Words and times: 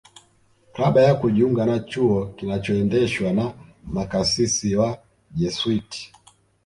kabla 0.73 1.01
ya 1.07 1.15
kujiunga 1.15 1.65
na 1.65 1.79
chuo 1.79 2.25
kinachoendeshwa 2.25 3.33
na 3.33 3.53
makasisi 3.93 4.75
wa 4.75 4.99
Jesuit 5.35 5.91